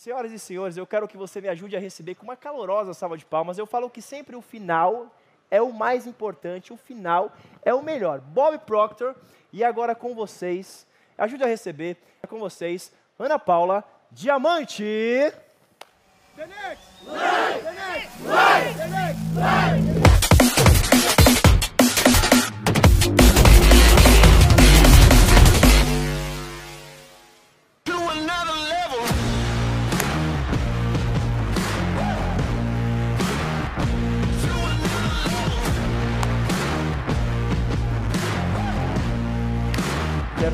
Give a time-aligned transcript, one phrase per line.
[0.00, 3.18] Senhoras e senhores, eu quero que você me ajude a receber com uma calorosa salva
[3.18, 3.58] de palmas.
[3.58, 5.14] Eu falo que sempre o final
[5.50, 7.30] é o mais importante, o final
[7.62, 8.18] é o melhor.
[8.18, 9.14] Bob Proctor,
[9.52, 10.86] e agora com vocês,
[11.18, 11.98] ajude a receber
[12.30, 14.82] com vocês, Ana Paula Diamante.
[16.34, 18.22] The next, the next,
[18.78, 20.09] the next, right.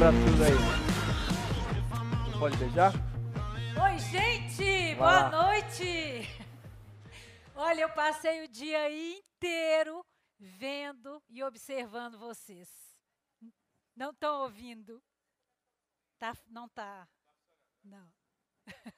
[0.06, 0.54] Tudo aí.
[2.38, 2.92] Pode beijar?
[3.82, 4.94] Oi, gente!
[4.94, 6.22] Boa noite!
[7.56, 10.06] Olha, eu passei o dia inteiro
[10.38, 12.68] vendo e observando vocês.
[13.96, 15.02] Não estão ouvindo?
[16.20, 17.08] Tá, não tá.
[17.82, 18.08] Não.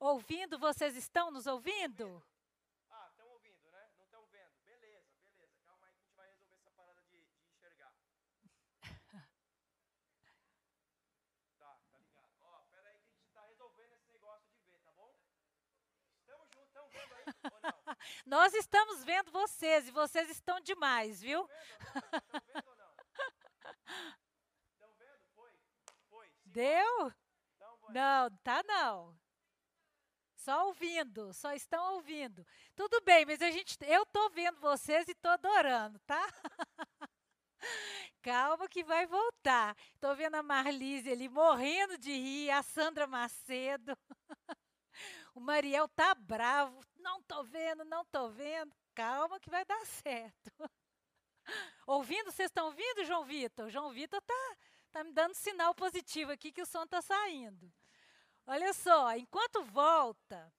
[0.00, 2.24] Ouvindo, vocês estão nos ouvindo?
[2.90, 3.86] Ah, estão ouvindo, né?
[3.98, 4.58] Não estão vendo.
[4.64, 5.60] Beleza, beleza.
[5.62, 7.92] Calma aí que a gente vai resolver essa parada de, de enxergar.
[11.58, 12.30] tá, tá ligado.
[12.40, 15.14] Ó, pera aí que a gente tá resolvendo esse negócio de ver, tá bom?
[16.18, 17.96] Estamos juntos, estão vendo aí ou não?
[18.24, 21.46] Nós estamos vendo vocês e vocês estão demais, viu?
[21.78, 22.94] Estão vendo ou não?
[24.72, 25.26] Estão vendo?
[25.34, 25.52] Foi?
[26.08, 26.26] Foi?
[26.26, 26.40] Sim.
[26.46, 27.12] Deu?
[27.54, 27.78] Então.
[27.90, 29.14] Não, tá não.
[30.40, 32.46] Só ouvindo, só estão ouvindo.
[32.74, 36.26] Tudo bem, mas a gente, eu tô vendo vocês e tô adorando, tá?
[38.22, 39.76] Calma que vai voltar.
[40.00, 43.94] Tô vendo a Marlise ali morrendo de rir, a Sandra Macedo.
[45.34, 46.80] o Mariel tá bravo.
[46.96, 48.74] Não tô vendo, não tô vendo.
[48.94, 50.50] Calma que vai dar certo.
[51.86, 53.68] Ouvindo, vocês estão ouvindo, João Vitor?
[53.68, 54.56] João Vitor tá,
[54.90, 57.70] tá me dando sinal positivo aqui que o som tá saindo.
[58.52, 60.52] Olha só, enquanto volta,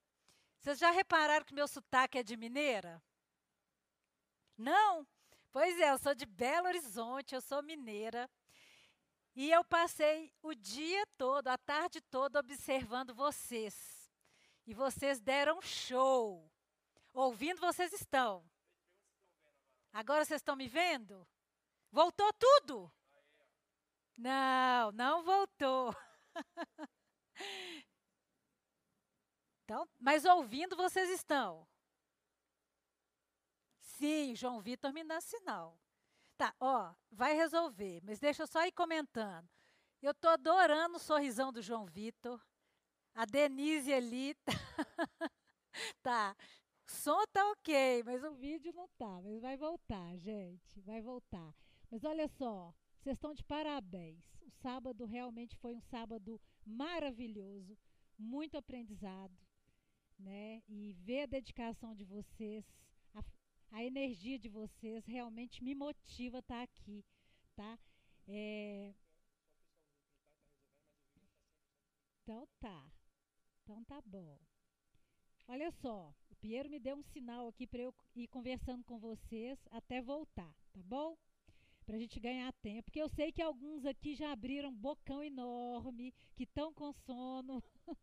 [0.57, 3.03] vocês já repararam que meu sotaque é de mineira?
[4.57, 5.05] Não?
[5.51, 8.29] Pois é, eu sou de Belo Horizonte, eu sou mineira.
[9.35, 14.09] E eu passei o dia todo, a tarde toda, observando vocês.
[14.65, 16.49] E vocês deram show.
[17.13, 18.49] Ouvindo, vocês estão.
[19.91, 21.27] Agora vocês estão me vendo?
[21.91, 22.89] Voltou tudo?
[24.15, 25.93] Não, não voltou.
[29.63, 31.65] Então, mas ouvindo vocês estão.
[33.79, 35.79] Sim, João Vitor me dá sinal.
[36.37, 39.47] Tá, ó, vai resolver, mas deixa eu só ir comentando.
[40.01, 42.43] Eu tô adorando o sorrisão do João Vitor.
[43.13, 44.51] A Denise ali tá,
[46.01, 46.35] tá.
[46.87, 49.21] O som tá ok, mas o vídeo não tá.
[49.21, 50.81] Mas vai voltar, gente.
[50.81, 51.53] Vai voltar.
[51.91, 54.23] Mas olha só, vocês estão de parabéns.
[54.41, 57.77] O sábado realmente foi um sábado maravilhoso,
[58.17, 59.37] muito aprendizado
[60.21, 60.61] né?
[60.67, 62.65] E ver a dedicação de vocês,
[63.13, 63.23] a,
[63.71, 67.03] a energia de vocês realmente me motiva a estar tá aqui,
[67.55, 67.79] tá?
[68.27, 68.93] É...
[72.23, 72.91] Então tá.
[73.63, 74.39] Então tá bom.
[75.47, 79.59] Olha só, o Piero me deu um sinal aqui para eu ir conversando com vocês
[79.71, 81.17] até voltar, tá bom?
[81.91, 86.13] Para a gente ganhar tempo, porque eu sei que alguns aqui já abriram bocão enorme,
[86.37, 87.61] que estão com sono,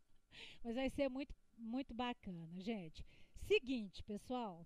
[0.63, 3.03] mas vai ser muito muito bacana, gente.
[3.47, 4.63] Seguinte, pessoal.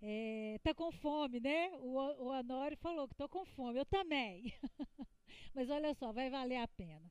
[0.00, 1.68] É, tá com fome, né?
[1.78, 3.80] O, o Honório falou que tô com fome.
[3.80, 4.54] Eu também.
[5.52, 7.10] Mas olha só, vai valer a pena.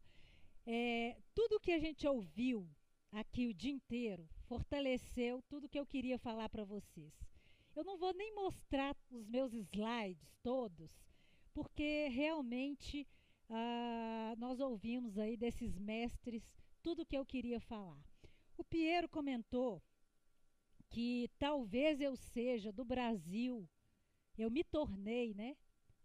[0.66, 2.66] É, tudo que a gente ouviu
[3.12, 7.14] aqui o dia inteiro fortaleceu tudo que eu queria falar para vocês.
[7.76, 11.04] Eu não vou nem mostrar os meus slides todos,
[11.54, 13.08] porque realmente
[13.50, 16.44] ah, nós ouvimos aí desses mestres
[16.82, 18.04] tudo que eu queria falar.
[18.58, 19.82] O Piero comentou
[20.90, 23.68] que talvez eu seja do Brasil,
[24.38, 25.56] eu me tornei, né,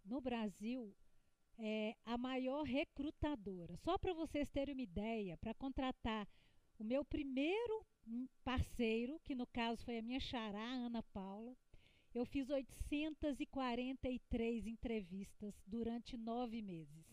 [0.05, 0.95] no Brasil,
[1.59, 3.77] é, a maior recrutadora.
[3.77, 6.27] Só para vocês terem uma ideia, para contratar
[6.79, 7.85] o meu primeiro
[8.45, 11.55] parceiro, que no caso foi a minha xará, Ana Paula,
[12.19, 17.07] eu fiz 843 entrevistas durante nove meses.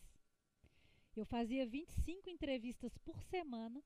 [1.15, 3.81] Eu fazia 25 entrevistas por semana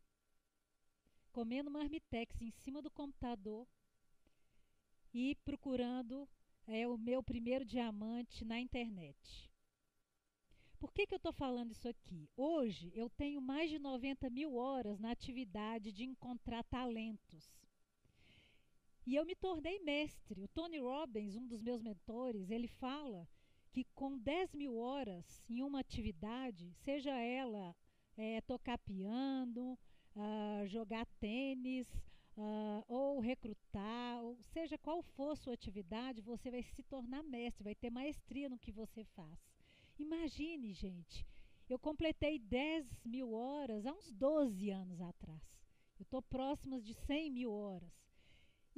[1.31, 3.68] comendo marmitex em cima do computador
[5.13, 6.27] e procurando
[6.66, 9.51] é, o meu primeiro diamante na internet.
[10.80, 12.30] Por que, que eu estou falando isso aqui?
[12.38, 17.59] Hoje eu tenho mais de 90 mil horas na atividade de encontrar talentos.
[19.10, 20.40] E eu me tornei mestre.
[20.40, 23.28] O Tony Robbins, um dos meus mentores, ele fala
[23.72, 27.76] que com 10 mil horas em uma atividade, seja ela
[28.16, 29.76] é, tocar piano,
[30.16, 31.92] uh, jogar tênis,
[32.38, 37.74] uh, ou recrutar, ou seja qual for sua atividade, você vai se tornar mestre, vai
[37.74, 39.40] ter maestria no que você faz.
[39.98, 41.26] Imagine, gente,
[41.68, 45.42] eu completei 10 mil horas há uns 12 anos atrás.
[45.98, 48.09] Eu estou próxima de 100 mil horas.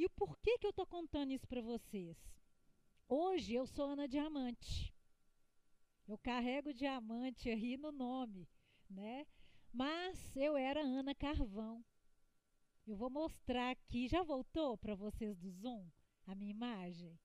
[0.01, 2.17] E o porquê que eu estou contando isso para vocês?
[3.07, 4.91] Hoje eu sou Ana Diamante.
[6.07, 8.49] Eu carrego diamante aí no nome,
[8.89, 9.27] né?
[9.71, 11.85] Mas eu era Ana Carvão.
[12.87, 14.07] Eu vou mostrar aqui.
[14.07, 15.87] Já voltou para vocês do Zoom
[16.25, 17.19] a minha imagem?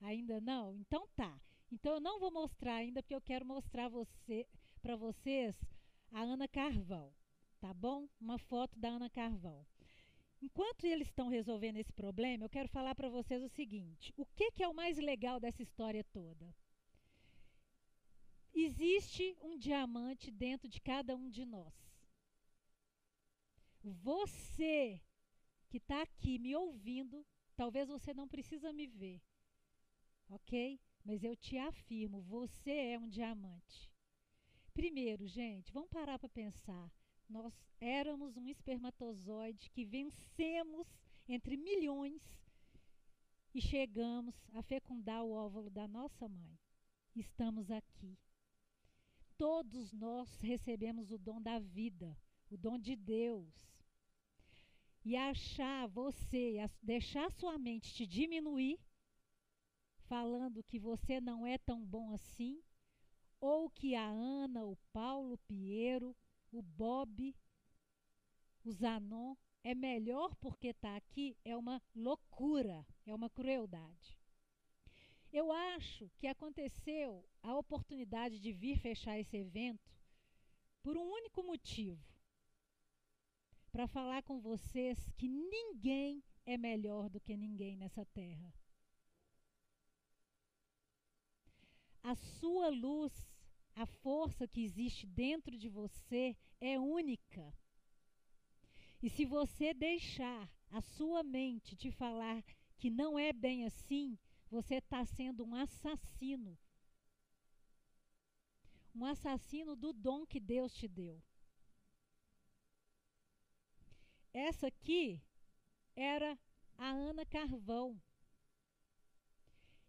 [0.00, 0.74] Ainda não?
[0.78, 1.38] Então tá.
[1.70, 4.48] Então eu não vou mostrar ainda porque eu quero mostrar você
[4.80, 5.62] para vocês
[6.10, 7.12] a Ana Carvão,
[7.60, 8.08] tá bom?
[8.18, 9.66] Uma foto da Ana Carvão.
[10.44, 14.50] Enquanto eles estão resolvendo esse problema, eu quero falar para vocês o seguinte: o que,
[14.52, 16.54] que é o mais legal dessa história toda?
[18.54, 21.74] Existe um diamante dentro de cada um de nós.
[23.82, 25.00] Você
[25.70, 27.26] que está aqui me ouvindo,
[27.56, 29.22] talvez você não precisa me ver,
[30.28, 30.78] ok?
[31.02, 33.90] Mas eu te afirmo, você é um diamante.
[34.74, 36.92] Primeiro, gente, vamos parar para pensar.
[37.28, 40.86] Nós éramos um espermatozoide que vencemos
[41.28, 42.22] entre milhões
[43.54, 46.58] e chegamos a fecundar o óvulo da nossa mãe.
[47.14, 48.18] Estamos aqui.
[49.38, 52.16] Todos nós recebemos o dom da vida,
[52.50, 53.52] o dom de Deus.
[55.04, 58.80] E achar você, deixar sua mente te diminuir,
[60.06, 62.62] falando que você não é tão bom assim,
[63.40, 66.16] ou que a Ana, o Paulo, o Piero,
[66.54, 67.34] o Bob,
[68.64, 69.34] o Zanon
[69.64, 74.16] é melhor porque está aqui, é uma loucura, é uma crueldade.
[75.32, 79.92] Eu acho que aconteceu a oportunidade de vir fechar esse evento
[80.80, 82.00] por um único motivo:
[83.72, 88.54] para falar com vocês que ninguém é melhor do que ninguém nessa terra.
[92.00, 93.34] A sua luz
[93.74, 97.54] a força que existe dentro de você é única.
[99.02, 102.42] E se você deixar a sua mente te falar
[102.78, 104.18] que não é bem assim,
[104.50, 106.58] você está sendo um assassino.
[108.94, 111.22] Um assassino do dom que Deus te deu.
[114.32, 115.20] Essa aqui
[115.96, 116.38] era
[116.76, 118.00] a Ana Carvão.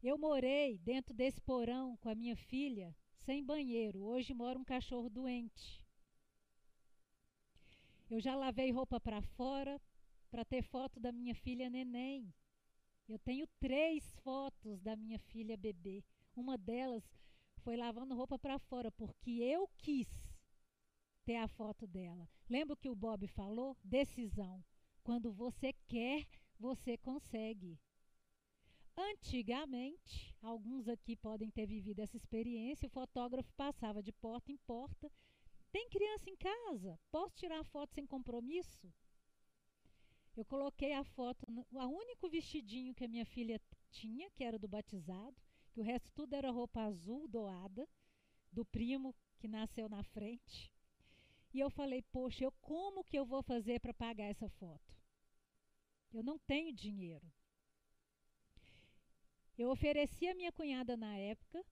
[0.02, 4.04] Eu morei dentro desse porão com a minha filha sem banheiro.
[4.04, 5.85] Hoje mora um cachorro doente.
[8.10, 9.82] Eu já lavei roupa para fora
[10.30, 12.34] para ter foto da minha filha neném.
[13.08, 16.04] Eu tenho três fotos da minha filha bebê.
[16.36, 17.04] Uma delas
[17.64, 20.08] foi lavando roupa para fora porque eu quis
[21.24, 22.30] ter a foto dela.
[22.48, 23.76] Lembra que o Bob falou?
[23.84, 24.64] Decisão.
[25.04, 26.28] Quando você quer,
[26.60, 27.80] você consegue.
[28.98, 35.12] Antigamente, alguns aqui podem ter vivido essa experiência, o fotógrafo passava de porta em porta.
[35.76, 36.98] Tem criança em casa?
[37.12, 38.90] Posso tirar a foto sem compromisso?
[40.34, 43.62] Eu coloquei a foto, o único vestidinho que a minha filha
[43.92, 45.36] tinha, que era do batizado,
[45.74, 47.86] que o resto tudo era roupa azul doada,
[48.50, 50.72] do primo que nasceu na frente.
[51.54, 54.96] E eu falei, poxa, eu como que eu vou fazer para pagar essa foto?
[56.10, 57.30] Eu não tenho dinheiro.
[59.58, 61.66] Eu ofereci a minha cunhada na época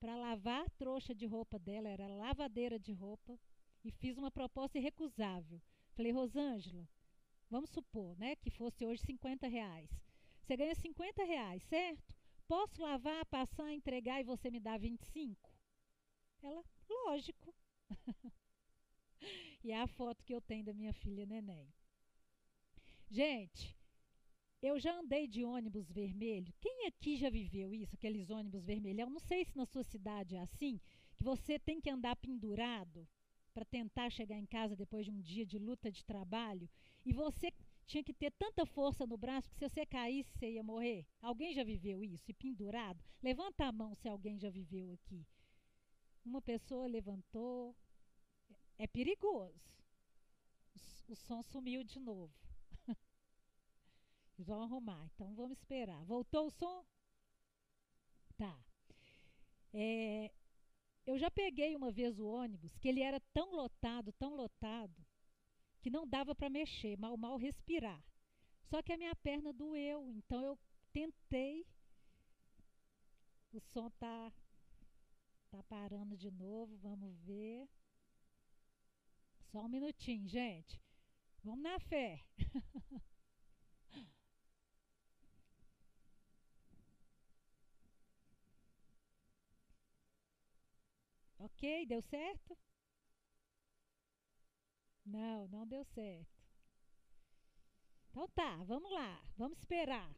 [0.00, 3.38] para lavar a trouxa de roupa dela, era lavadeira de roupa,
[3.84, 5.60] e fiz uma proposta irrecusável.
[5.92, 6.88] Falei, Rosângela,
[7.50, 9.90] vamos supor né, que fosse hoje 50 reais.
[10.42, 12.14] Você ganha 50 reais, certo?
[12.48, 15.50] Posso lavar, passar, entregar e você me dá 25?
[16.42, 17.54] Ela, lógico.
[19.62, 21.72] e é a foto que eu tenho da minha filha neném.
[23.10, 23.76] Gente,
[24.62, 26.52] eu já andei de ônibus vermelho.
[26.60, 29.00] Quem aqui já viveu isso, aqueles ônibus vermelhos?
[29.00, 30.80] Eu não sei se na sua cidade é assim,
[31.16, 33.08] que você tem que andar pendurado
[33.54, 36.68] para tentar chegar em casa depois de um dia de luta de trabalho,
[37.04, 37.52] e você
[37.86, 41.06] tinha que ter tanta força no braço que se você caísse você ia morrer.
[41.20, 42.30] Alguém já viveu isso?
[42.30, 43.02] E pendurado?
[43.22, 45.26] Levanta a mão se alguém já viveu aqui.
[46.24, 47.74] Uma pessoa levantou.
[48.78, 49.58] É perigoso.
[51.08, 52.49] O som sumiu de novo.
[54.44, 55.04] Vão arrumar.
[55.14, 56.04] Então vamos esperar.
[56.04, 56.84] Voltou o som?
[58.36, 58.58] Tá.
[59.72, 60.32] É,
[61.06, 65.04] eu já peguei uma vez o ônibus que ele era tão lotado, tão lotado,
[65.80, 68.02] que não dava para mexer, mal mal respirar.
[68.64, 70.58] Só que a minha perna doeu, então eu
[70.92, 71.66] tentei.
[73.52, 74.32] O som tá
[75.50, 77.68] tá parando de novo, vamos ver.
[79.50, 80.80] Só um minutinho, gente.
[81.42, 82.24] Vamos na fé.
[91.40, 92.56] ok, deu certo?
[95.04, 96.40] Não, não deu certo.
[98.10, 100.14] Então tá, vamos lá, vamos esperar.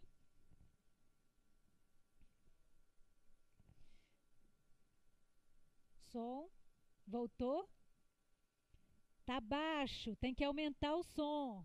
[6.11, 6.51] Som,
[7.07, 7.69] voltou?
[9.25, 11.65] Tá baixo, tem que aumentar o som.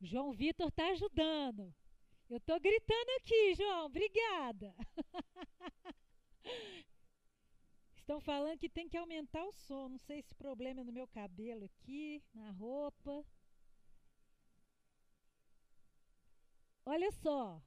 [0.00, 1.74] João Vitor tá ajudando.
[2.28, 4.74] Eu tô gritando aqui, João, obrigada.
[8.10, 9.88] Estão falando que tem que aumentar o som.
[9.88, 13.24] Não sei se o problema é no meu cabelo aqui, na roupa.
[16.84, 17.62] Olha só.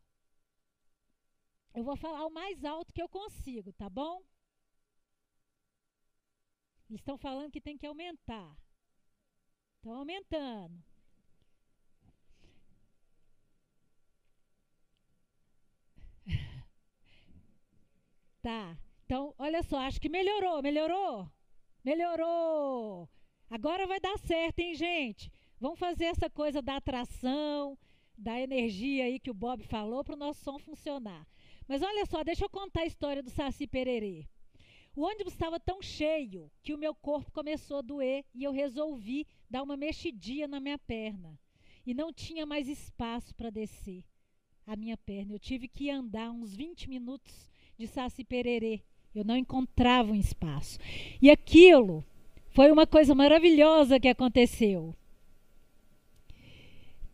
[1.74, 4.22] Eu vou falar o mais alto que eu consigo, tá bom?
[6.90, 8.54] Eles estão falando que tem que aumentar.
[9.78, 10.84] Estão aumentando.
[18.42, 18.83] Tá.
[19.06, 21.30] Então, olha só, acho que melhorou, melhorou?
[21.84, 23.10] Melhorou.
[23.50, 25.32] Agora vai dar certo, hein, gente?
[25.60, 27.78] Vamos fazer essa coisa da atração,
[28.18, 31.28] da energia aí que o Bob falou para o nosso som funcionar.
[31.68, 34.28] Mas olha só, deixa eu contar a história do Saci Pererê.
[34.96, 39.26] O ônibus estava tão cheio que o meu corpo começou a doer e eu resolvi
[39.50, 41.40] dar uma mexidinha na minha perna.
[41.86, 44.04] E não tinha mais espaço para descer
[44.66, 45.34] a minha perna.
[45.34, 48.84] Eu tive que andar uns 20 minutos de Saci Pererê.
[49.16, 50.80] Eu não encontrava um espaço.
[51.22, 52.04] E aquilo
[52.50, 54.96] foi uma coisa maravilhosa que aconteceu.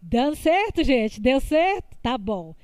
[0.01, 1.19] Dando certo, gente?
[1.19, 1.97] Deu certo?
[2.01, 2.55] Tá bom.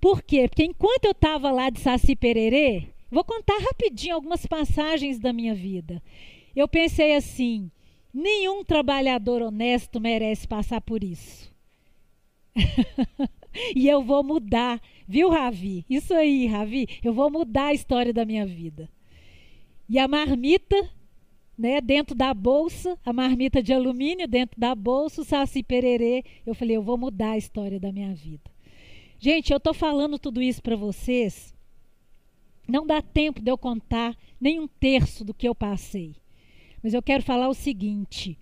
[0.00, 0.48] Por quê?
[0.48, 5.54] Porque enquanto eu estava lá de Saci Pererê, vou contar rapidinho algumas passagens da minha
[5.54, 6.00] vida.
[6.54, 7.70] Eu pensei assim:
[8.12, 11.52] nenhum trabalhador honesto merece passar por isso.
[13.74, 15.84] e eu vou mudar, viu, Ravi?
[15.88, 18.88] Isso aí, Ravi, eu vou mudar a história da minha vida.
[19.88, 20.90] E a marmita
[21.56, 26.24] né, dentro da bolsa, a marmita de alumínio dentro da bolsa, o saci pererê.
[26.44, 28.50] Eu falei, eu vou mudar a história da minha vida.
[29.18, 31.54] Gente, eu estou falando tudo isso para vocês.
[32.66, 36.16] Não dá tempo de eu contar nem um terço do que eu passei.
[36.82, 38.38] Mas eu quero falar o seguinte: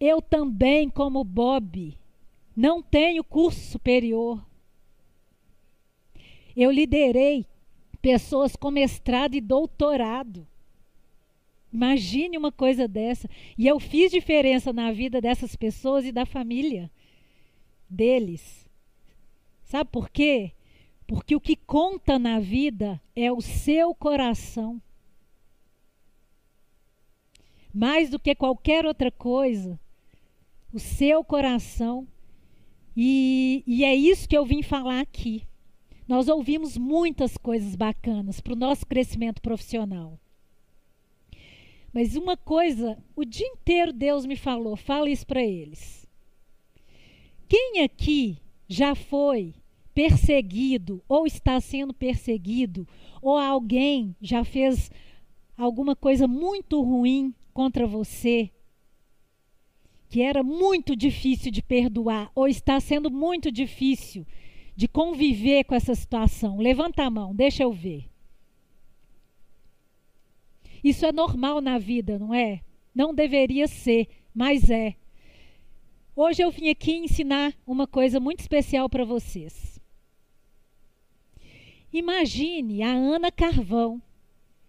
[0.00, 1.96] eu também, como Bob,
[2.56, 4.42] não tenho curso superior.
[6.56, 7.46] Eu liderei
[8.00, 10.46] pessoas com mestrado e doutorado.
[11.70, 13.28] Imagine uma coisa dessa.
[13.58, 16.90] E eu fiz diferença na vida dessas pessoas e da família
[17.90, 18.66] deles.
[19.64, 20.52] Sabe por quê?
[21.06, 24.80] Porque o que conta na vida é o seu coração.
[27.74, 29.78] Mais do que qualquer outra coisa,
[30.72, 32.08] o seu coração.
[32.96, 35.42] E, e é isso que eu vim falar aqui.
[36.08, 40.18] Nós ouvimos muitas coisas bacanas para o nosso crescimento profissional.
[41.92, 46.06] Mas uma coisa, o dia inteiro Deus me falou, fala isso para eles.
[47.48, 48.38] Quem aqui
[48.68, 49.54] já foi
[49.94, 52.86] perseguido ou está sendo perseguido
[53.22, 54.90] ou alguém já fez
[55.56, 58.50] alguma coisa muito ruim contra você
[60.08, 64.26] que era muito difícil de perdoar ou está sendo muito difícil
[64.74, 66.58] de conviver com essa situação?
[66.58, 68.08] Levanta a mão, deixa eu ver.
[70.82, 72.60] Isso é normal na vida, não é?
[72.94, 74.94] Não deveria ser, mas é.
[76.14, 79.80] Hoje eu vim aqui ensinar uma coisa muito especial para vocês.
[81.92, 84.00] Imagine a Ana Carvão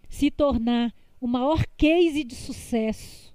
[0.08, 3.27] se tornar o maior case de sucesso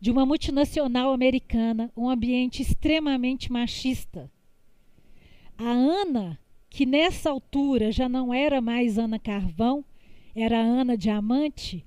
[0.00, 4.30] de uma multinacional americana, um ambiente extremamente machista.
[5.56, 6.38] A Ana,
[6.70, 9.84] que nessa altura já não era mais Ana Carvão,
[10.34, 11.84] era Ana Diamante,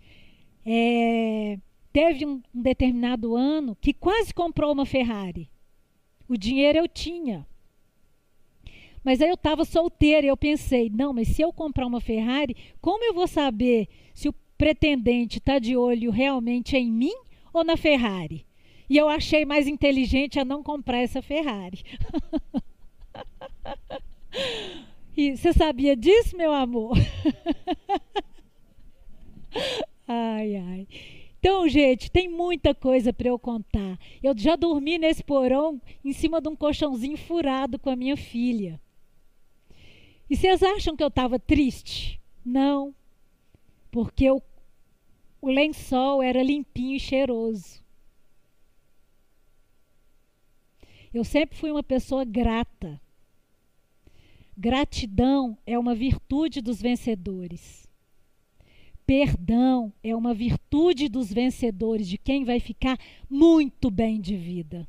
[0.66, 1.58] é,
[1.94, 5.50] teve um, um determinado ano que quase comprou uma Ferrari.
[6.28, 7.48] O dinheiro eu tinha.
[9.04, 12.56] Mas aí eu estava solteira e eu pensei, não, mas se eu comprar uma Ferrari,
[12.80, 17.16] como eu vou saber se o pretendente está de olho realmente em mim
[17.54, 18.46] ou na Ferrari?
[18.90, 21.84] E eu achei mais inteligente a não comprar essa Ferrari.
[25.16, 26.98] e você sabia disso, meu amor?
[30.08, 30.88] Ai, ai.
[31.40, 33.98] Então, gente, tem muita coisa para eu contar.
[34.22, 38.80] Eu já dormi nesse porão em cima de um colchãozinho furado com a minha filha.
[40.30, 42.22] E vocês acham que eu estava triste?
[42.46, 42.94] Não,
[43.90, 44.42] porque o,
[45.42, 47.82] o lençol era limpinho e cheiroso.
[51.14, 53.02] Eu sempre fui uma pessoa grata.
[54.56, 57.90] Gratidão é uma virtude dos vencedores.
[59.06, 62.98] Perdão é uma virtude dos vencedores, de quem vai ficar
[63.30, 64.88] muito bem de vida.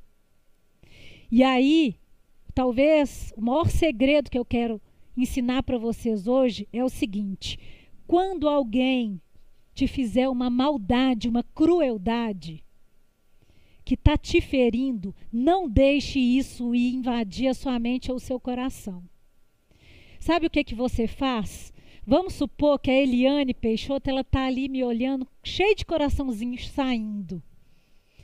[1.30, 1.96] E aí,
[2.54, 4.80] talvez o maior segredo que eu quero
[5.16, 7.58] ensinar para vocês hoje é o seguinte:
[8.06, 9.20] quando alguém
[9.74, 12.62] te fizer uma maldade, uma crueldade,
[13.84, 18.38] que está te ferindo, não deixe isso ir invadir a sua mente ou o seu
[18.38, 19.02] coração.
[20.20, 21.72] Sabe o que, que você faz?
[22.06, 27.42] Vamos supor que a Eliane Peixoto ela está ali me olhando, cheia de coraçãozinhos saindo.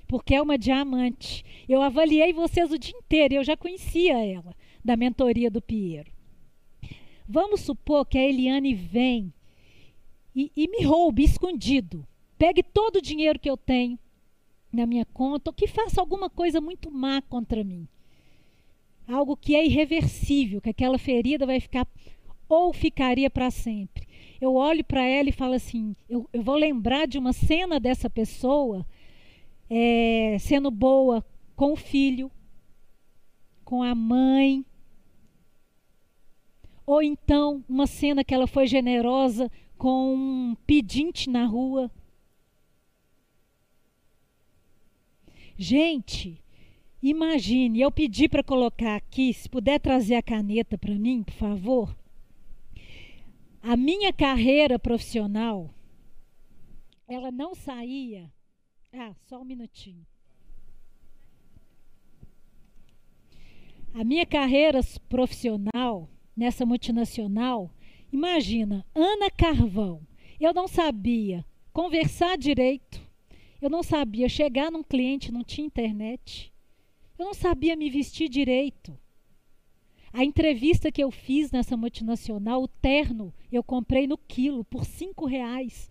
[0.07, 1.45] Porque é uma diamante.
[1.69, 6.11] Eu avaliei vocês o dia inteiro, eu já conhecia ela, da mentoria do Piero.
[7.29, 9.33] Vamos supor que a Eliane vem
[10.39, 12.07] e, e me roube escondido.
[12.39, 13.99] Pegue todo o dinheiro que eu tenho
[14.73, 17.89] na minha conta, ou que faça alguma coisa muito má contra mim.
[19.09, 21.89] Algo que é irreversível, que aquela ferida vai ficar
[22.49, 24.07] ou ficaria para sempre.
[24.41, 28.09] Eu olho para ela e falo assim: eu, eu, vou lembrar de uma cena dessa
[28.09, 28.87] pessoa
[29.69, 31.25] é, sendo boa
[31.57, 32.31] com o filho,
[33.65, 34.65] com a mãe,
[36.87, 41.91] ou então uma cena que ela foi generosa com um pedinte na rua.
[45.57, 46.43] Gente,
[47.03, 51.97] imagine, eu pedi para colocar aqui, se puder trazer a caneta para mim, por favor.
[53.63, 55.71] A minha carreira profissional,
[57.07, 58.33] ela não saía.
[58.93, 60.07] Ah, só um minutinho.
[63.95, 67.71] A minha carreira profissional, nessa multinacional,
[68.13, 70.01] imagina, Ana Carvão.
[70.41, 73.01] Eu não sabia conversar direito,
[73.61, 76.53] eu não sabia chegar num cliente, não tinha internet,
[77.19, 78.97] eu não sabia me vestir direito.
[80.13, 85.27] A entrevista que eu fiz nessa multinacional, o terno, eu comprei no quilo, por cinco
[85.27, 85.91] reais.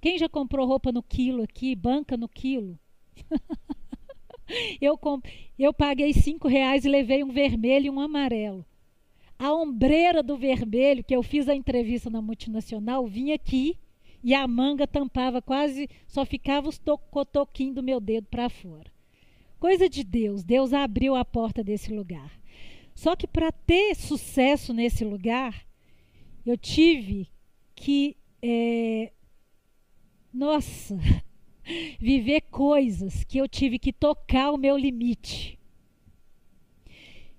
[0.00, 2.78] Quem já comprou roupa no quilo aqui, banca no quilo?
[4.80, 5.24] eu, comp...
[5.58, 8.64] eu paguei cinco reais e levei um vermelho e um amarelo
[9.44, 13.76] a ombreira do vermelho, que eu fiz a entrevista na multinacional, vinha aqui
[14.22, 16.80] e a manga tampava quase, só ficava os
[17.10, 18.90] cotoquinhos do meu dedo para fora.
[19.60, 22.40] Coisa de Deus, Deus abriu a porta desse lugar.
[22.94, 25.66] Só que para ter sucesso nesse lugar,
[26.46, 27.28] eu tive
[27.74, 29.12] que, é,
[30.32, 30.98] nossa,
[32.00, 35.58] viver coisas que eu tive que tocar o meu limite.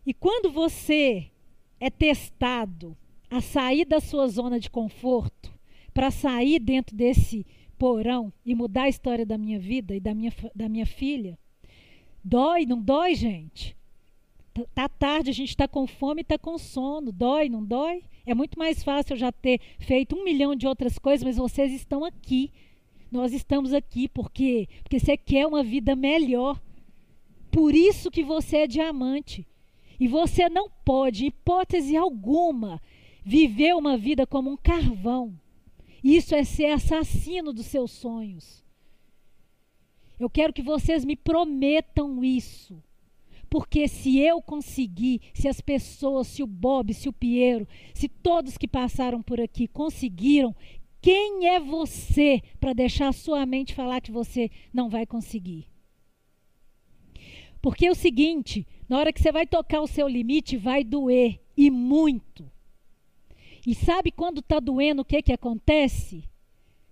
[0.05, 1.31] E quando você
[1.79, 2.95] é testado
[3.29, 5.53] a sair da sua zona de conforto
[5.93, 7.45] para sair dentro desse
[7.77, 11.37] porão e mudar a história da minha vida e da minha, da minha filha,
[12.23, 13.75] dói, não dói, gente?
[14.53, 18.03] Tá, tá tarde, a gente está com fome, está com sono, dói, não dói?
[18.25, 21.71] É muito mais fácil eu já ter feito um milhão de outras coisas, mas vocês
[21.71, 22.51] estão aqui.
[23.11, 26.59] Nós estamos aqui porque porque você quer uma vida melhor.
[27.51, 29.47] Por isso que você é diamante.
[29.99, 32.81] E você não pode, hipótese alguma,
[33.23, 35.33] viver uma vida como um carvão.
[36.03, 38.63] Isso é ser assassino dos seus sonhos.
[40.19, 42.81] Eu quero que vocês me prometam isso.
[43.49, 48.57] Porque se eu conseguir, se as pessoas, se o Bob, se o Piero, se todos
[48.57, 50.55] que passaram por aqui conseguiram,
[51.01, 55.67] quem é você para deixar a sua mente falar que você não vai conseguir?
[57.61, 61.39] Porque é o seguinte, na hora que você vai tocar o seu limite, vai doer
[61.57, 62.49] e muito.
[63.65, 66.23] E sabe quando está doendo o que, que acontece?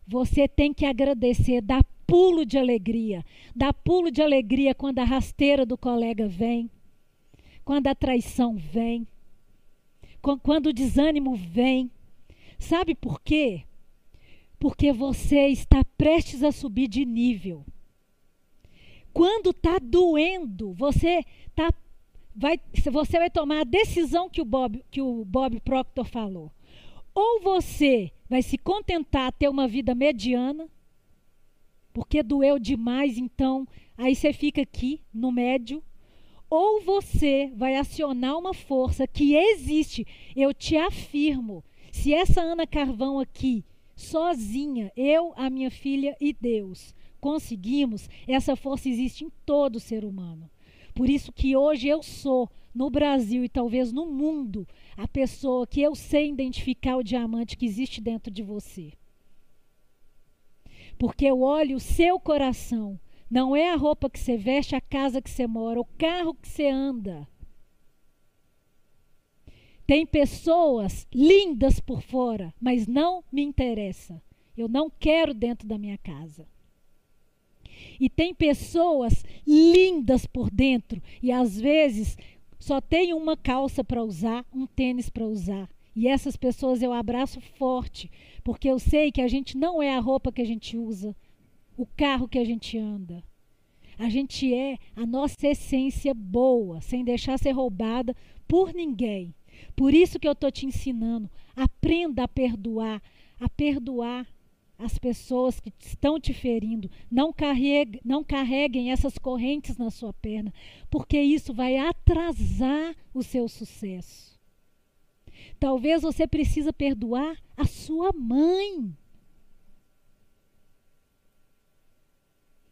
[0.07, 3.23] Você tem que agradecer, dar pulo de alegria.
[3.55, 6.69] Dar pulo de alegria quando a rasteira do colega vem,
[7.63, 9.07] quando a traição vem,
[10.41, 11.91] quando o desânimo vem.
[12.57, 13.63] Sabe por quê?
[14.59, 17.65] Porque você está prestes a subir de nível.
[19.13, 21.71] Quando está doendo, você tá,
[22.35, 22.59] vai,
[22.91, 26.51] você vai tomar a decisão que o Bob, que o Bob Proctor falou.
[27.13, 30.67] Ou você vai se contentar a ter uma vida mediana,
[31.93, 35.83] porque doeu demais, então aí você fica aqui no médio.
[36.49, 40.05] Ou você vai acionar uma força que existe.
[40.35, 43.63] Eu te afirmo, se essa Ana Carvão aqui,
[43.95, 50.49] sozinha, eu, a minha filha e Deus, conseguimos, essa força existe em todo ser humano.
[50.93, 55.81] Por isso que hoje eu sou, no Brasil e talvez no mundo, a pessoa que
[55.81, 58.93] eu sei identificar o diamante que existe dentro de você.
[60.97, 65.21] Porque eu olho o seu coração, não é a roupa que você veste, a casa
[65.21, 67.27] que você mora, o carro que você anda.
[69.85, 74.21] Tem pessoas lindas por fora, mas não me interessa.
[74.55, 76.47] Eu não quero dentro da minha casa.
[77.99, 82.17] E tem pessoas lindas por dentro e às vezes
[82.59, 85.69] só tem uma calça para usar, um tênis para usar.
[85.95, 88.09] E essas pessoas eu abraço forte,
[88.43, 91.15] porque eu sei que a gente não é a roupa que a gente usa,
[91.77, 93.23] o carro que a gente anda.
[93.97, 98.15] A gente é a nossa essência boa, sem deixar ser roubada
[98.47, 99.35] por ninguém.
[99.75, 101.29] Por isso que eu estou te ensinando.
[101.55, 103.01] Aprenda a perdoar,
[103.39, 104.27] a perdoar
[104.83, 106.89] as pessoas que estão te ferindo.
[107.09, 110.53] Não, carregue, não carreguem essas correntes na sua perna,
[110.89, 114.39] porque isso vai atrasar o seu sucesso.
[115.59, 118.95] Talvez você precisa perdoar a sua mãe.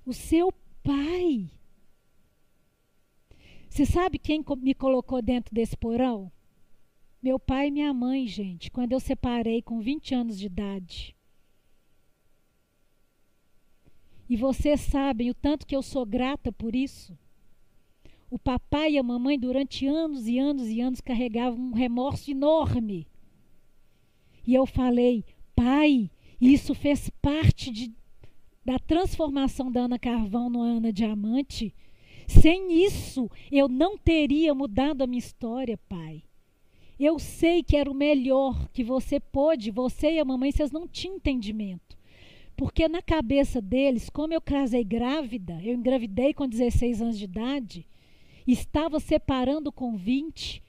[0.06, 0.52] O seu
[0.84, 1.50] pai.
[3.70, 6.30] Você sabe quem me colocou dentro desse porão?
[7.24, 11.16] Meu pai e minha mãe, gente, quando eu separei com 20 anos de idade.
[14.32, 17.20] E vocês sabem o tanto que eu sou grata por isso.
[18.30, 23.06] O papai e a mamãe, durante anos e anos e anos, carregavam um remorso enorme.
[24.48, 27.92] E eu falei, pai, isso fez parte de,
[28.64, 31.76] da transformação da Ana Carvão no Ana Diamante.
[32.26, 36.24] Sem isso, eu não teria mudado a minha história, pai.
[36.98, 40.88] Eu sei que era o melhor que você pôde, você e a mamãe, vocês não
[40.88, 42.00] tinham entendimento.
[42.56, 47.88] Porque na cabeça deles, como eu casei grávida, eu engravidei com 16 anos de idade,
[48.46, 50.62] estava separando com 20,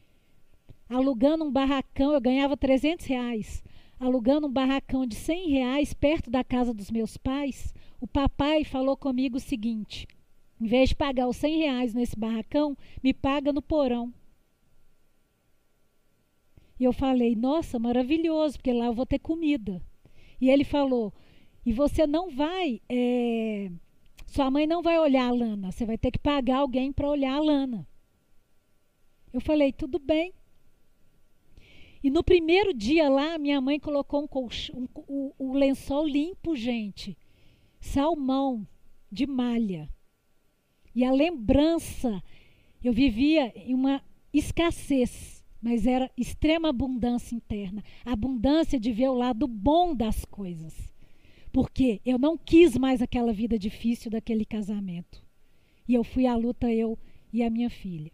[0.88, 3.62] alugando um barracão, eu ganhava 300 reais,
[3.98, 8.96] alugando um barracão de 100 reais perto da casa dos meus pais, o papai falou
[8.96, 10.08] comigo o seguinte,
[10.60, 14.12] em vez de pagar os 100 reais nesse barracão, me paga no porão.
[16.78, 19.80] E eu falei, nossa, maravilhoso, porque lá eu vou ter comida.
[20.40, 21.12] E ele falou,
[21.64, 22.80] e você não vai.
[22.88, 23.70] É,
[24.26, 25.70] sua mãe não vai olhar a lana.
[25.70, 27.86] Você vai ter que pagar alguém para olhar a lana.
[29.32, 30.32] Eu falei, tudo bem.
[32.02, 36.56] E no primeiro dia lá, minha mãe colocou um, colchão, um, um, um lençol limpo,
[36.56, 37.16] gente.
[37.80, 38.66] Salmão
[39.10, 39.88] de malha.
[40.94, 42.22] E a lembrança,
[42.82, 47.84] eu vivia em uma escassez, mas era extrema abundância interna.
[48.04, 50.91] Abundância de ver o lado bom das coisas.
[51.52, 55.22] Porque eu não quis mais aquela vida difícil daquele casamento.
[55.86, 56.98] E eu fui à luta, eu
[57.32, 58.10] e a minha filha.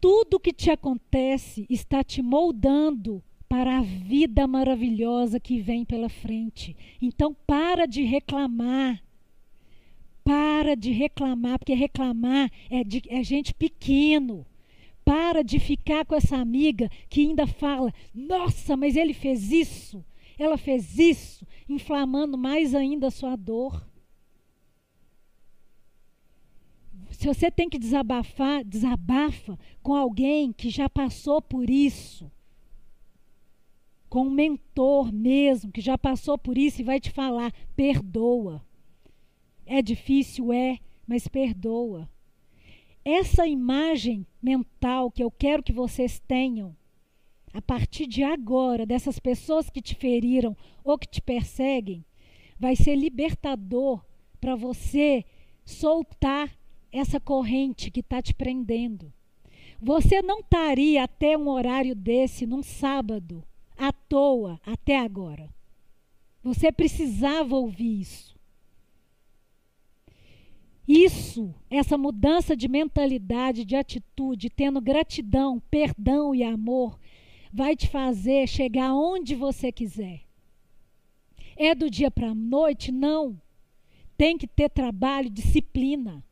[0.00, 6.74] Tudo que te acontece está te moldando para a vida maravilhosa que vem pela frente.
[7.00, 9.02] Então, para de reclamar.
[10.24, 14.46] Para de reclamar, porque reclamar é, de, é gente pequeno.
[15.04, 20.02] Para de ficar com essa amiga que ainda fala: nossa, mas ele fez isso.
[20.38, 23.86] Ela fez isso, inflamando mais ainda a sua dor.
[27.10, 32.30] Se você tem que desabafar, desabafa com alguém que já passou por isso.
[34.08, 38.64] Com um mentor mesmo, que já passou por isso e vai te falar: perdoa.
[39.64, 42.08] É difícil, é, mas perdoa.
[43.04, 46.76] Essa imagem mental que eu quero que vocês tenham
[47.52, 52.04] a partir de agora, dessas pessoas que te feriram ou que te perseguem,
[52.58, 54.04] vai ser libertador
[54.40, 55.24] para você
[55.64, 56.50] soltar
[56.90, 59.12] essa corrente que está te prendendo.
[59.80, 63.42] Você não estaria até um horário desse, num sábado,
[63.76, 65.48] à toa, até agora.
[66.42, 68.32] Você precisava ouvir isso.
[70.86, 76.98] Isso, essa mudança de mentalidade, de atitude, tendo gratidão, perdão e amor,
[77.52, 80.22] vai te fazer chegar onde você quiser.
[81.56, 82.90] É do dia para a noite?
[82.90, 83.40] Não.
[84.16, 86.24] Tem que ter trabalho, disciplina,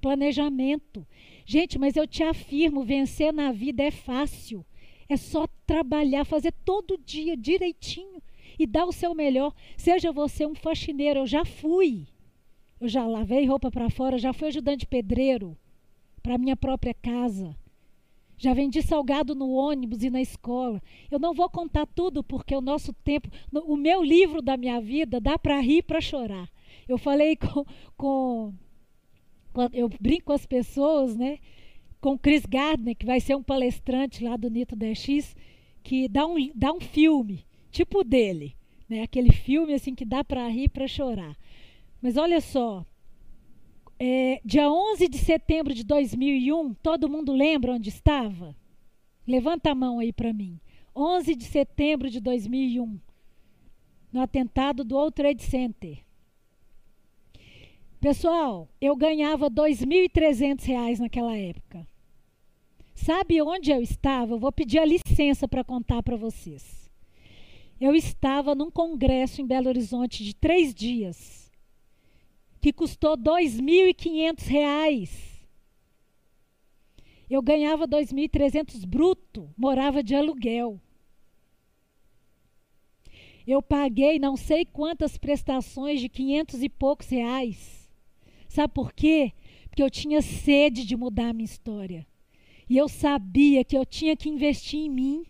[0.00, 1.06] planejamento.
[1.44, 4.64] Gente, mas eu te afirmo: vencer na vida é fácil.
[5.08, 8.20] É só trabalhar, fazer todo dia direitinho
[8.58, 9.54] e dar o seu melhor.
[9.76, 12.08] Seja você um faxineiro, eu já fui.
[12.80, 15.56] Eu já lavei roupa para fora, já fui ajudante pedreiro
[16.22, 17.56] para minha própria casa.
[18.36, 20.82] Já vendi salgado no ônibus e na escola.
[21.10, 25.20] Eu não vou contar tudo porque o nosso tempo, o meu livro da minha vida
[25.20, 26.50] dá para rir, para chorar.
[26.86, 27.64] Eu falei com,
[27.96, 28.52] com,
[29.72, 31.38] eu brinco com as pessoas, né?
[32.00, 35.34] Com Chris Gardner, que vai ser um palestrante lá do Nito DX,
[35.82, 38.54] que dá um, dá um filme, tipo dele,
[38.88, 39.02] né?
[39.02, 41.36] Aquele filme assim que dá para rir, para chorar.
[42.02, 42.84] Mas olha só,
[43.98, 48.54] é, dia 11 de setembro de 2001, todo mundo lembra onde estava?
[49.26, 50.60] Levanta a mão aí para mim.
[50.94, 52.98] 11 de setembro de 2001,
[54.12, 55.98] no atentado do World Trade Center.
[58.00, 61.86] Pessoal, eu ganhava R$ 2.300 naquela época.
[62.94, 64.34] Sabe onde eu estava?
[64.34, 66.90] Eu vou pedir a licença para contar para vocês.
[67.78, 71.45] Eu estava num congresso em Belo Horizonte de três dias
[72.60, 75.36] que custou R$ 2.500.
[77.28, 80.80] Eu ganhava 2.300 bruto, morava de aluguel.
[83.46, 87.88] Eu paguei não sei quantas prestações de 500 e poucos reais.
[88.48, 89.32] Sabe por quê?
[89.68, 92.06] Porque eu tinha sede de mudar a minha história.
[92.68, 95.26] E eu sabia que eu tinha que investir em mim.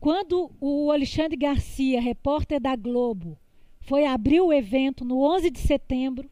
[0.00, 3.38] Quando o Alexandre Garcia, repórter da Globo,
[3.88, 6.30] foi abrir o evento no 11 de setembro.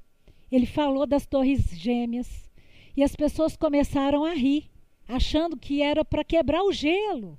[0.52, 2.50] Ele falou das Torres Gêmeas
[2.94, 4.70] e as pessoas começaram a rir,
[5.08, 7.38] achando que era para quebrar o gelo.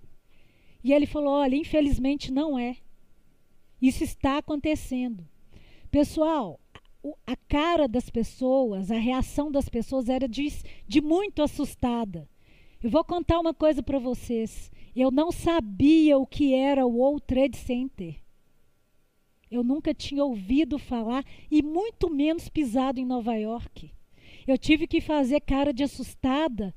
[0.84, 2.78] E ele falou: olha, infelizmente não é.
[3.80, 5.24] Isso está acontecendo.
[5.92, 6.60] Pessoal,
[7.28, 10.52] a cara das pessoas, a reação das pessoas era de,
[10.88, 12.28] de muito assustada.
[12.82, 14.72] Eu vou contar uma coisa para vocês.
[14.96, 18.27] Eu não sabia o que era o World Trade Center.
[19.50, 23.92] Eu nunca tinha ouvido falar e muito menos pisado em Nova York.
[24.46, 26.74] Eu tive que fazer cara de assustada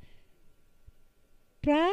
[1.61, 1.89] para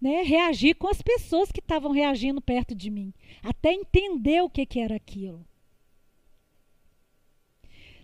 [0.00, 4.64] né, reagir com as pessoas que estavam reagindo perto de mim, até entender o que,
[4.66, 5.46] que era aquilo.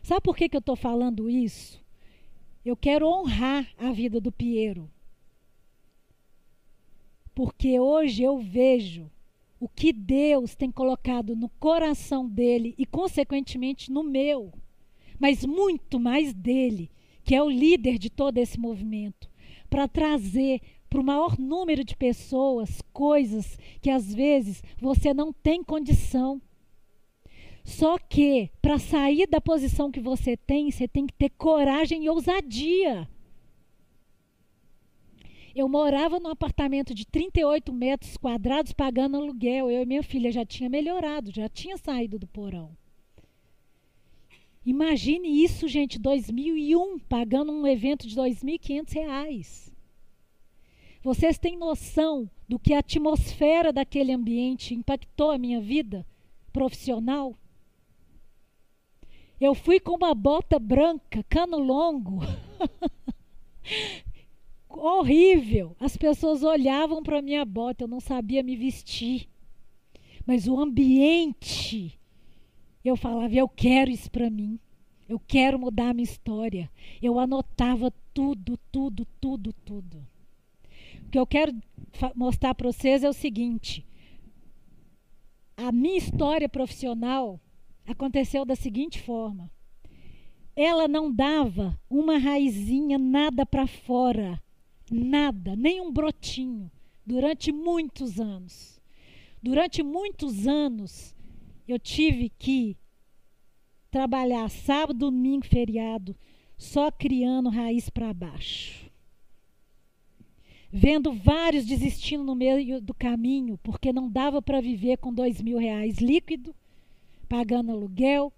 [0.03, 1.81] Sabe por que, que eu estou falando isso?
[2.65, 4.91] Eu quero honrar a vida do Piero.
[7.35, 9.11] Porque hoje eu vejo
[9.63, 14.53] o que Deus tem colocado no coração dele e, consequentemente, no meu,
[15.21, 16.91] mas muito mais dele,
[17.23, 19.31] que é o líder de todo esse movimento,
[19.71, 25.63] para trazer para o maior número de pessoas coisas que às vezes você não tem
[25.63, 26.43] condição.
[27.65, 32.11] Só que, para sair da posição que você tem, você tem que ter coragem e
[32.11, 33.09] ousadia.
[35.55, 39.71] Eu morava num apartamento de 38 metros quadrados pagando aluguel.
[39.71, 42.75] Eu e minha filha já tinha melhorado, já tinha saído do porão.
[44.65, 49.73] Imagine isso, gente, 2001, pagando um evento de R$ 2.500.
[51.03, 56.07] Vocês têm noção do que a atmosfera daquele ambiente impactou a minha vida
[56.53, 57.37] profissional?
[59.41, 62.21] Eu fui com uma bota branca, cano longo.
[64.83, 65.77] horrível.
[65.79, 69.29] As pessoas olhavam para minha bota, eu não sabia me vestir.
[70.27, 71.99] Mas o ambiente,
[72.85, 74.59] eu falava, eu quero isso para mim.
[75.09, 76.71] Eu quero mudar a minha história.
[77.01, 80.07] Eu anotava tudo, tudo, tudo, tudo.
[81.07, 81.55] O que eu quero
[82.15, 83.87] mostrar para vocês é o seguinte:
[85.57, 87.39] a minha história profissional
[87.87, 89.51] aconteceu da seguinte forma.
[90.57, 94.43] Ela não dava uma raizinha nada para fora
[94.93, 96.71] nada, nem um brotinho,
[97.05, 98.81] durante muitos anos.
[99.43, 101.15] Durante muitos anos,
[101.67, 102.77] eu tive que
[103.91, 106.17] trabalhar sábado, domingo, feriado,
[106.57, 108.91] só criando raiz para baixo.
[110.71, 115.59] Vendo vários desistindo no meio do caminho, porque não dava para viver com dois mil
[115.59, 116.55] reais líquido,
[117.29, 118.33] pagando aluguel,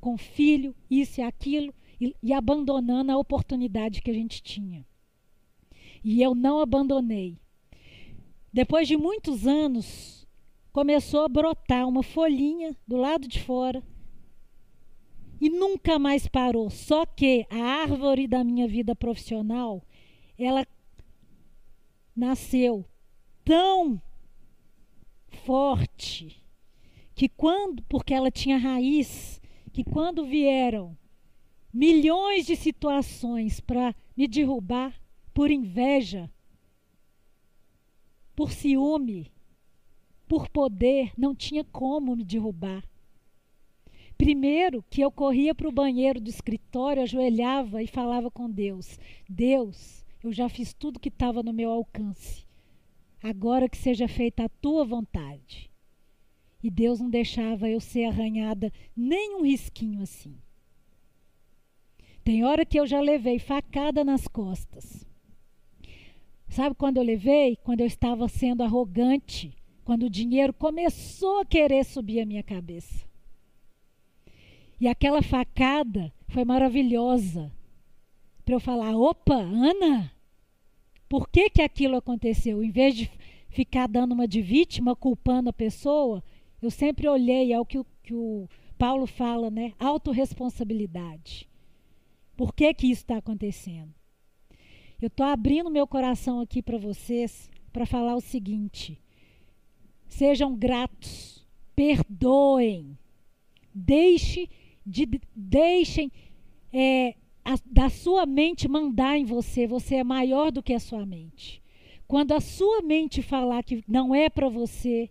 [0.00, 4.86] com filho, isso e aquilo, e, e abandonando a oportunidade que a gente tinha.
[6.02, 7.36] E eu não abandonei.
[8.52, 10.26] Depois de muitos anos,
[10.72, 13.82] começou a brotar uma folhinha do lado de fora
[15.40, 16.68] e nunca mais parou.
[16.70, 19.82] Só que a árvore da minha vida profissional,
[20.38, 20.66] ela
[22.14, 22.84] nasceu
[23.44, 24.00] tão
[25.44, 26.42] forte
[27.14, 29.40] que quando, porque ela tinha raiz,
[29.72, 30.96] que quando vieram
[31.72, 34.94] milhões de situações para me derrubar,
[35.32, 36.30] por inveja,
[38.34, 39.30] por ciúme,
[40.26, 42.84] por poder, não tinha como me derrubar.
[44.16, 50.04] Primeiro que eu corria para o banheiro do escritório, ajoelhava e falava com Deus: Deus,
[50.22, 52.46] eu já fiz tudo que estava no meu alcance.
[53.22, 55.70] Agora que seja feita a tua vontade.
[56.62, 60.36] E Deus não deixava eu ser arranhada nem um risquinho assim.
[62.22, 65.09] Tem hora que eu já levei facada nas costas.
[66.50, 67.56] Sabe quando eu levei?
[67.62, 73.08] Quando eu estava sendo arrogante, quando o dinheiro começou a querer subir a minha cabeça.
[74.80, 77.52] E aquela facada foi maravilhosa.
[78.44, 80.12] Para eu falar: opa, Ana,
[81.08, 82.64] por que, que aquilo aconteceu?
[82.64, 83.10] Em vez de
[83.48, 86.20] ficar dando uma de vítima, culpando a pessoa,
[86.60, 89.72] eu sempre olhei, é o que o, que o Paulo fala, né?
[89.78, 91.48] Autoresponsabilidade.
[92.36, 93.99] Por que, que isso está acontecendo?
[95.00, 99.00] Eu estou abrindo meu coração aqui para vocês para falar o seguinte:
[100.06, 102.98] sejam gratos, perdoem,
[103.74, 104.48] deixe
[104.84, 106.12] de, deixem
[106.70, 109.66] é, a, da sua mente mandar em você.
[109.66, 111.62] Você é maior do que a sua mente.
[112.06, 115.08] Quando a sua mente falar que não é para você,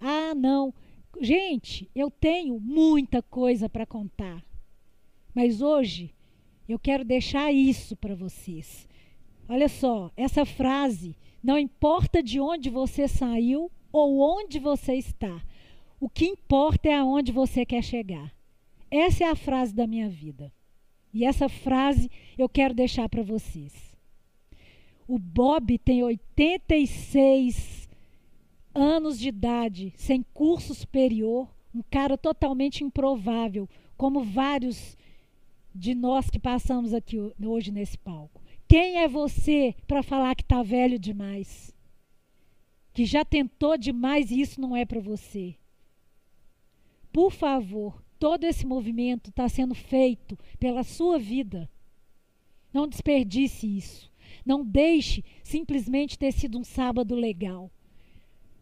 [0.00, 0.72] ah, não.
[1.20, 4.42] Gente, eu tenho muita coisa para contar.
[5.34, 6.14] Mas hoje
[6.68, 8.88] eu quero deixar isso para vocês.
[9.48, 15.42] Olha só, essa frase, não importa de onde você saiu ou onde você está,
[16.00, 18.32] o que importa é aonde você quer chegar.
[18.90, 20.52] Essa é a frase da minha vida.
[21.12, 23.94] E essa frase eu quero deixar para vocês.
[25.06, 27.88] O Bob tem 86
[28.74, 34.96] anos de idade, sem curso superior, um cara totalmente improvável, como vários
[35.74, 38.40] de nós que passamos aqui hoje nesse palco.
[38.68, 41.74] Quem é você para falar que está velho demais?
[42.92, 45.56] Que já tentou demais e isso não é para você?
[47.12, 51.68] Por favor, todo esse movimento está sendo feito pela sua vida.
[52.72, 54.12] Não desperdice isso.
[54.44, 57.70] Não deixe simplesmente ter sido um sábado legal.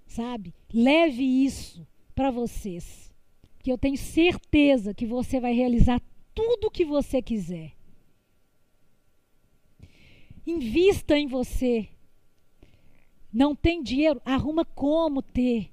[0.06, 0.54] Sabe?
[0.72, 3.12] Leve isso para vocês.
[3.62, 6.00] Que eu tenho certeza que você vai realizar
[6.34, 7.72] tudo o que você quiser.
[10.46, 11.88] Invista em você.
[13.32, 14.20] Não tem dinheiro?
[14.24, 15.70] Arruma como ter.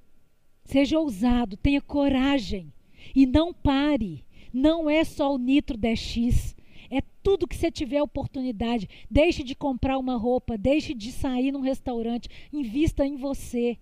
[0.64, 2.72] Seja ousado, tenha coragem
[3.14, 4.24] e não pare.
[4.52, 6.56] Não é só o Nitro 10X.
[6.90, 8.88] É tudo que você tiver oportunidade.
[9.10, 13.78] Deixe de comprar uma roupa, deixe de sair num restaurante, invista em você.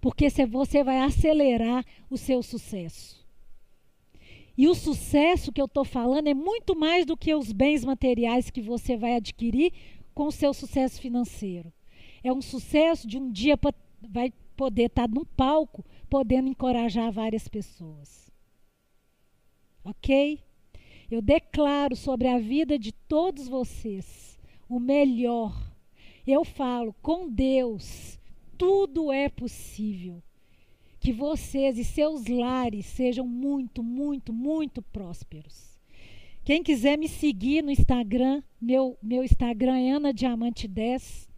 [0.00, 3.19] Porque você vai acelerar o seu sucesso.
[4.60, 8.50] E o sucesso que eu estou falando é muito mais do que os bens materiais
[8.50, 9.72] que você vai adquirir
[10.12, 11.72] com o seu sucesso financeiro.
[12.22, 13.58] É um sucesso de um dia
[14.10, 18.30] vai poder estar tá num palco podendo encorajar várias pessoas.
[19.82, 20.44] Ok?
[21.10, 25.58] Eu declaro sobre a vida de todos vocês o melhor.
[26.26, 28.18] Eu falo, com Deus,
[28.58, 30.22] tudo é possível.
[31.00, 35.80] Que vocês e seus lares sejam muito, muito, muito prósperos.
[36.44, 41.28] Quem quiser me seguir no Instagram, meu, meu Instagram é Ana Diamante 10.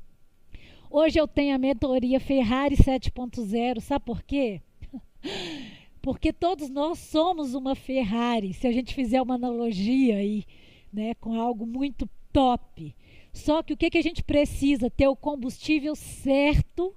[0.90, 4.60] Hoje eu tenho a mentoria Ferrari 7.0, sabe por quê?
[6.02, 10.44] Porque todos nós somos uma Ferrari, se a gente fizer uma analogia aí,
[10.92, 12.94] né, com algo muito top.
[13.32, 14.90] Só que o que, que a gente precisa?
[14.90, 16.94] Ter o combustível certo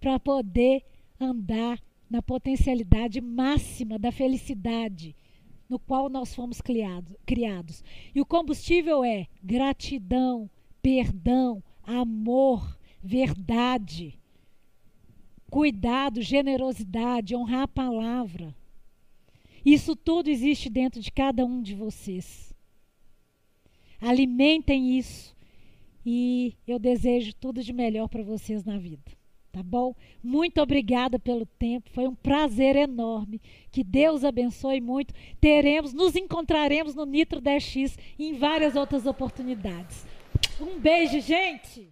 [0.00, 0.82] para poder
[1.20, 5.14] andar na potencialidade máxima da felicidade
[5.68, 7.84] no qual nós fomos criado, criados.
[8.14, 14.18] E o combustível é gratidão, perdão, amor, verdade,
[15.50, 18.54] cuidado, generosidade, honrar a palavra.
[19.64, 22.54] Isso tudo existe dentro de cada um de vocês.
[24.00, 25.36] Alimentem isso
[26.06, 29.17] e eu desejo tudo de melhor para vocês na vida.
[29.58, 29.92] Tá bom?
[30.22, 31.90] Muito obrigada pelo tempo.
[31.90, 33.40] Foi um prazer enorme.
[33.72, 35.12] Que Deus abençoe muito.
[35.40, 40.06] Teremos, nos encontraremos no Nitro 10X e em várias outras oportunidades.
[40.60, 41.84] Um beijo, gente!